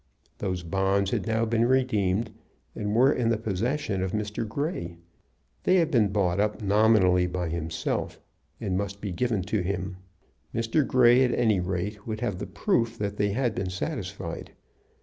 [0.39, 2.31] Those bonds had now been redeemed,
[2.75, 4.47] and were in the possession of Mr.
[4.47, 4.97] Grey.
[5.61, 8.19] They had been bought up nominally by himself,
[8.59, 9.97] and must be given to him.
[10.55, 10.87] Mr.
[10.87, 14.53] Grey, at any rate, would have the proof that they had been satisfied.